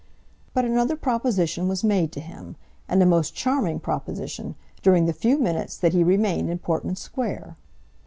But 0.55 0.65
another 0.65 0.95
proposition 0.95 1.67
was 1.67 1.83
made 1.83 2.11
to 2.13 2.19
him, 2.21 2.55
and 2.89 3.03
a 3.03 3.05
most 3.05 3.35
charming 3.35 3.79
proposition, 3.79 4.55
during 4.81 5.05
the 5.05 5.13
few 5.13 5.37
minutes 5.37 5.77
that 5.77 5.93
he 5.93 6.03
remained 6.03 6.49
in 6.49 6.57
Portman 6.57 6.95
Square. 6.95 7.55